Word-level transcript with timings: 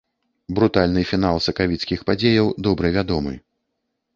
Брутальны 0.59 1.03
фінал 1.09 1.37
сакавіцкіх 1.47 1.99
падзеяў 2.07 2.51
добра 2.69 2.93
вядомы. 2.97 3.39